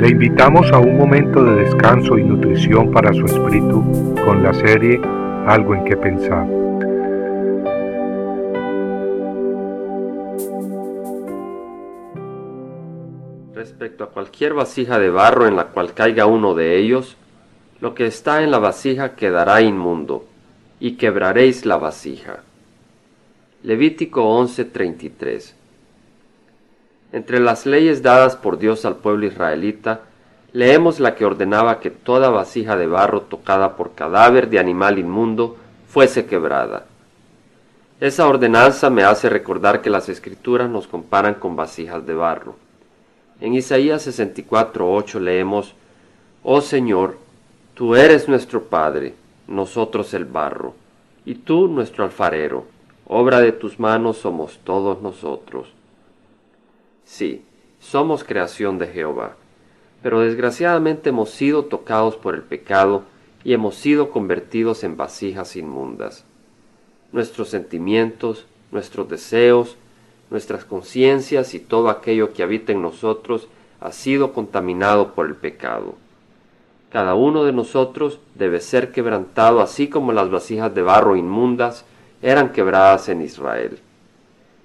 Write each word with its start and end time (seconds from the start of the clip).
Le 0.00 0.08
invitamos 0.08 0.72
a 0.72 0.78
un 0.78 0.96
momento 0.96 1.44
de 1.44 1.64
descanso 1.64 2.16
y 2.16 2.24
nutrición 2.24 2.90
para 2.90 3.12
su 3.12 3.26
espíritu 3.26 4.14
con 4.24 4.42
la 4.42 4.54
serie 4.54 4.98
Algo 5.46 5.74
en 5.74 5.84
que 5.84 5.94
pensar. 5.94 6.46
Respecto 13.54 14.04
a 14.04 14.08
cualquier 14.08 14.54
vasija 14.54 14.98
de 14.98 15.10
barro 15.10 15.46
en 15.46 15.56
la 15.56 15.66
cual 15.66 15.92
caiga 15.92 16.24
uno 16.24 16.54
de 16.54 16.78
ellos, 16.78 17.18
lo 17.82 17.94
que 17.94 18.06
está 18.06 18.42
en 18.42 18.50
la 18.50 18.58
vasija 18.58 19.16
quedará 19.16 19.60
inmundo, 19.60 20.24
y 20.80 20.92
quebraréis 20.92 21.66
la 21.66 21.76
vasija. 21.76 22.38
Levítico 23.62 24.22
11:33 24.22 25.59
Entre 27.12 27.40
las 27.40 27.66
leyes 27.66 28.02
dadas 28.02 28.36
por 28.36 28.58
Dios 28.58 28.84
al 28.84 28.96
pueblo 28.96 29.26
israelita, 29.26 30.02
leemos 30.52 31.00
la 31.00 31.14
que 31.14 31.24
ordenaba 31.24 31.80
que 31.80 31.90
toda 31.90 32.30
vasija 32.30 32.76
de 32.76 32.86
barro 32.86 33.22
tocada 33.22 33.76
por 33.76 33.94
cadáver 33.94 34.48
de 34.48 34.58
animal 34.58 34.98
inmundo 34.98 35.56
fuese 35.88 36.26
quebrada. 36.26 36.86
Esa 38.00 38.26
ordenanza 38.26 38.90
me 38.90 39.04
hace 39.04 39.28
recordar 39.28 39.82
que 39.82 39.90
las 39.90 40.08
escrituras 40.08 40.70
nos 40.70 40.86
comparan 40.86 41.34
con 41.34 41.56
vasijas 41.56 42.06
de 42.06 42.14
barro. 42.14 42.56
En 43.40 43.54
Isaías 43.54 44.06
64:8 44.06 45.18
leemos, 45.20 45.74
Oh 46.42 46.60
Señor, 46.60 47.16
Tú 47.80 47.94
eres 47.94 48.28
nuestro 48.28 48.64
Padre, 48.64 49.14
nosotros 49.48 50.12
el 50.12 50.26
barro, 50.26 50.74
y 51.24 51.34
tú 51.34 51.66
nuestro 51.66 52.04
alfarero, 52.04 52.66
obra 53.06 53.40
de 53.40 53.52
tus 53.52 53.80
manos 53.80 54.18
somos 54.18 54.60
todos 54.64 55.00
nosotros. 55.00 55.72
Sí, 57.10 57.42
somos 57.80 58.22
creación 58.22 58.78
de 58.78 58.86
Jehová, 58.86 59.34
pero 60.00 60.20
desgraciadamente 60.20 61.08
hemos 61.08 61.30
sido 61.30 61.64
tocados 61.64 62.14
por 62.14 62.36
el 62.36 62.42
pecado 62.42 63.02
y 63.42 63.52
hemos 63.52 63.74
sido 63.74 64.10
convertidos 64.10 64.84
en 64.84 64.96
vasijas 64.96 65.56
inmundas. 65.56 66.24
Nuestros 67.10 67.48
sentimientos, 67.48 68.46
nuestros 68.70 69.08
deseos, 69.08 69.76
nuestras 70.30 70.64
conciencias 70.64 71.52
y 71.54 71.58
todo 71.58 71.90
aquello 71.90 72.32
que 72.32 72.44
habita 72.44 72.70
en 72.70 72.80
nosotros 72.80 73.48
ha 73.80 73.90
sido 73.90 74.32
contaminado 74.32 75.12
por 75.12 75.26
el 75.26 75.34
pecado. 75.34 75.96
Cada 76.90 77.16
uno 77.16 77.42
de 77.42 77.52
nosotros 77.52 78.20
debe 78.36 78.60
ser 78.60 78.92
quebrantado 78.92 79.62
así 79.62 79.88
como 79.88 80.12
las 80.12 80.30
vasijas 80.30 80.72
de 80.76 80.82
barro 80.82 81.16
inmundas 81.16 81.84
eran 82.22 82.52
quebradas 82.52 83.08
en 83.08 83.20
Israel. 83.20 83.80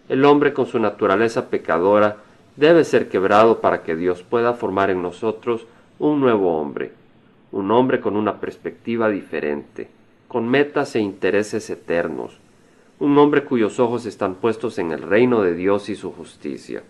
El 0.08 0.24
hombre 0.26 0.54
con 0.54 0.68
su 0.68 0.78
naturaleza 0.78 1.50
pecadora 1.50 2.18
debe 2.56 2.84
ser 2.84 3.10
quebrado 3.10 3.60
para 3.62 3.84
que 3.84 3.96
Dios 3.96 4.24
pueda 4.24 4.54
formar 4.54 4.90
en 4.90 5.02
nosotros 5.02 5.66
un 6.00 6.20
nuevo 6.20 6.60
hombre, 6.60 6.92
un 7.52 7.72
hombre 7.72 8.02
con 8.02 8.16
una 8.16 8.40
perspectiva 8.40 9.10
diferente, 9.10 9.88
con 10.28 10.48
metas 10.48 10.96
e 10.96 11.00
intereses 11.00 11.70
eternos, 11.70 12.38
un 13.00 13.18
hombre 13.18 13.44
cuyos 13.44 13.80
ojos 13.80 14.06
están 14.06 14.36
puestos 14.36 14.78
en 14.80 14.92
el 14.92 15.02
reino 15.02 15.42
de 15.42 15.54
Dios 15.54 15.90
y 15.90 15.96
su 15.96 16.12
justicia. 16.12 16.84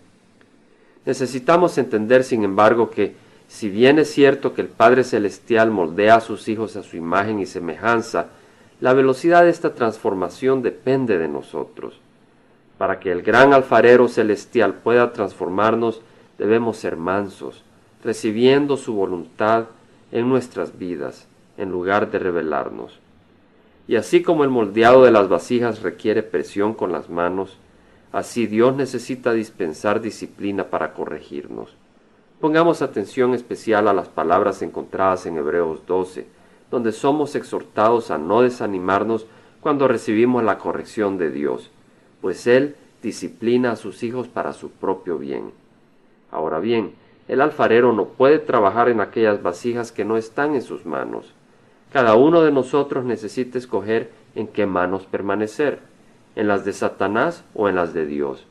Necesitamos 1.04 1.78
entender, 1.78 2.24
sin 2.24 2.44
embargo, 2.44 2.90
que 2.90 3.14
si 3.48 3.68
bien 3.68 3.98
es 3.98 4.10
cierto 4.10 4.54
que 4.54 4.62
el 4.62 4.68
Padre 4.68 5.04
Celestial 5.04 5.70
moldea 5.70 6.16
a 6.16 6.20
sus 6.20 6.48
hijos 6.48 6.76
a 6.76 6.82
su 6.82 6.96
imagen 6.96 7.38
y 7.38 7.46
semejanza, 7.46 8.26
la 8.80 8.92
velocidad 8.92 9.44
de 9.44 9.50
esta 9.50 9.74
transformación 9.74 10.62
depende 10.62 11.18
de 11.18 11.28
nosotros. 11.28 12.00
Para 12.78 13.00
que 13.00 13.10
el 13.10 13.22
gran 13.22 13.52
alfarero 13.52 14.08
celestial 14.08 14.74
pueda 14.74 15.12
transformarnos, 15.12 16.02
debemos 16.38 16.76
ser 16.76 16.96
mansos, 16.96 17.64
recibiendo 18.04 18.76
su 18.76 18.94
voluntad 18.94 19.66
en 20.12 20.28
nuestras 20.28 20.78
vidas, 20.78 21.26
en 21.56 21.70
lugar 21.70 22.10
de 22.10 22.18
rebelarnos. 22.18 23.00
Y 23.88 23.96
así 23.96 24.22
como 24.22 24.44
el 24.44 24.50
moldeado 24.50 25.04
de 25.04 25.10
las 25.10 25.28
vasijas 25.28 25.82
requiere 25.82 26.22
presión 26.22 26.74
con 26.74 26.92
las 26.92 27.08
manos, 27.08 27.56
así 28.12 28.46
Dios 28.46 28.76
necesita 28.76 29.32
dispensar 29.32 30.00
disciplina 30.00 30.64
para 30.64 30.92
corregirnos. 30.92 31.76
Pongamos 32.40 32.82
atención 32.82 33.32
especial 33.32 33.88
a 33.88 33.94
las 33.94 34.08
palabras 34.08 34.60
encontradas 34.60 35.24
en 35.26 35.38
Hebreos 35.38 35.86
12, 35.86 36.26
donde 36.70 36.92
somos 36.92 37.34
exhortados 37.34 38.10
a 38.10 38.18
no 38.18 38.42
desanimarnos 38.42 39.26
cuando 39.60 39.88
recibimos 39.88 40.44
la 40.44 40.58
corrección 40.58 41.16
de 41.16 41.30
Dios, 41.30 41.70
pues 42.26 42.48
Él 42.48 42.74
disciplina 43.04 43.70
a 43.70 43.76
sus 43.76 44.02
hijos 44.02 44.26
para 44.26 44.52
su 44.52 44.72
propio 44.72 45.16
bien. 45.16 45.52
Ahora 46.32 46.58
bien, 46.58 46.90
el 47.28 47.40
alfarero 47.40 47.92
no 47.92 48.06
puede 48.06 48.40
trabajar 48.40 48.88
en 48.88 49.00
aquellas 49.00 49.44
vasijas 49.44 49.92
que 49.92 50.04
no 50.04 50.16
están 50.16 50.56
en 50.56 50.62
sus 50.62 50.86
manos. 50.86 51.32
Cada 51.92 52.16
uno 52.16 52.42
de 52.42 52.50
nosotros 52.50 53.04
necesita 53.04 53.58
escoger 53.58 54.10
en 54.34 54.48
qué 54.48 54.66
manos 54.66 55.04
permanecer, 55.04 55.78
en 56.34 56.48
las 56.48 56.64
de 56.64 56.72
Satanás 56.72 57.44
o 57.54 57.68
en 57.68 57.76
las 57.76 57.94
de 57.94 58.06
Dios. 58.06 58.44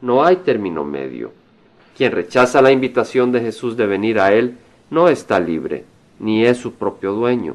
No 0.00 0.24
hay 0.24 0.34
término 0.38 0.82
medio. 0.82 1.30
Quien 1.96 2.10
rechaza 2.10 2.60
la 2.60 2.72
invitación 2.72 3.30
de 3.30 3.42
Jesús 3.42 3.76
de 3.76 3.86
venir 3.86 4.18
a 4.18 4.32
Él 4.32 4.56
no 4.90 5.06
está 5.06 5.38
libre, 5.38 5.84
ni 6.18 6.44
es 6.44 6.58
su 6.58 6.72
propio 6.72 7.12
dueño. 7.12 7.54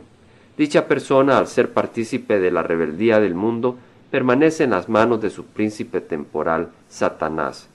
Dicha 0.57 0.87
persona, 0.87 1.37
al 1.37 1.47
ser 1.47 1.73
partícipe 1.73 2.39
de 2.39 2.49
la 2.49 2.63
rebeldía 2.63 3.19
del 3.19 3.35
mundo, 3.35 3.75
permanece 4.15 4.63
en 4.63 4.69
las 4.69 4.87
manos 4.87 5.19
de 5.19 5.29
su 5.29 5.43
príncipe 5.43 5.99
temporal, 5.99 6.69
Satanás, 6.87 7.67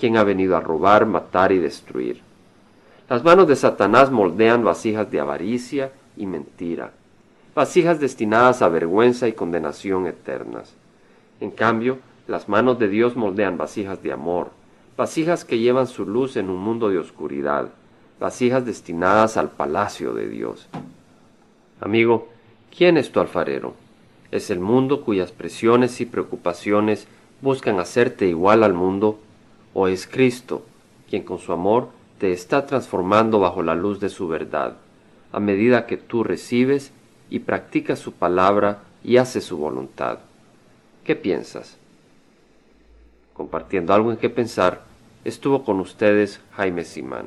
quien 0.00 0.16
ha 0.16 0.24
venido 0.24 0.56
a 0.56 0.60
robar, 0.60 1.04
matar 1.04 1.52
y 1.52 1.58
destruir. 1.58 2.22
Las 3.10 3.22
manos 3.22 3.46
de 3.46 3.56
Satanás 3.56 4.10
moldean 4.10 4.64
vasijas 4.64 5.10
de 5.10 5.20
avaricia 5.20 5.92
y 6.16 6.24
mentira, 6.24 6.92
vasijas 7.54 8.00
destinadas 8.00 8.62
a 8.62 8.70
vergüenza 8.70 9.28
y 9.28 9.34
condenación 9.34 10.06
eternas. 10.06 10.72
En 11.40 11.50
cambio, 11.50 11.98
las 12.26 12.48
manos 12.48 12.78
de 12.78 12.88
Dios 12.88 13.14
moldean 13.14 13.58
vasijas 13.58 14.02
de 14.02 14.12
amor, 14.12 14.48
vasijas 14.96 15.44
que 15.44 15.58
llevan 15.58 15.88
su 15.88 16.06
luz 16.06 16.38
en 16.38 16.48
un 16.48 16.56
mundo 16.56 16.88
de 16.88 17.00
oscuridad, 17.00 17.68
vasijas 18.18 18.64
destinadas 18.64 19.36
al 19.36 19.50
palacio 19.50 20.14
de 20.14 20.26
Dios. 20.26 20.70
Amigo, 21.82 22.30
¿quién 22.74 22.96
es 22.96 23.12
tu 23.12 23.20
alfarero? 23.20 23.81
¿Es 24.32 24.50
el 24.50 24.58
mundo 24.58 25.04
cuyas 25.04 25.30
presiones 25.30 26.00
y 26.00 26.06
preocupaciones 26.06 27.06
buscan 27.40 27.78
hacerte 27.78 28.26
igual 28.26 28.64
al 28.64 28.74
mundo? 28.74 29.20
¿O 29.74 29.86
es 29.86 30.08
Cristo, 30.08 30.64
quien 31.08 31.22
con 31.22 31.38
su 31.38 31.52
amor 31.52 31.90
te 32.18 32.32
está 32.32 32.66
transformando 32.66 33.38
bajo 33.38 33.62
la 33.62 33.76
luz 33.76 34.00
de 34.00 34.08
su 34.08 34.26
verdad, 34.26 34.76
a 35.30 35.38
medida 35.38 35.86
que 35.86 35.96
tú 35.96 36.24
recibes 36.24 36.90
y 37.30 37.38
practicas 37.38 38.00
su 38.00 38.12
palabra 38.12 38.82
y 39.04 39.18
haces 39.18 39.44
su 39.44 39.56
voluntad? 39.56 40.18
¿Qué 41.04 41.14
piensas? 41.14 41.78
compartiendo 43.32 43.92
algo 43.94 44.12
en 44.12 44.18
qué 44.18 44.30
pensar, 44.30 44.82
estuvo 45.24 45.64
con 45.64 45.80
ustedes 45.80 46.40
Jaime 46.52 46.84
Simán. 46.84 47.26